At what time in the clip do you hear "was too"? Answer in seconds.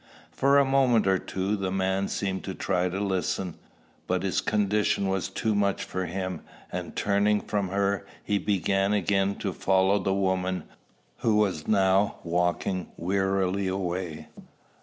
5.07-5.53